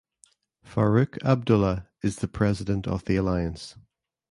Farooq 0.65 1.21
Abdullah 1.23 1.87
is 2.01 2.15
the 2.15 2.27
president 2.27 2.87
of 2.87 3.05
the 3.05 3.17
alliance. 3.17 3.75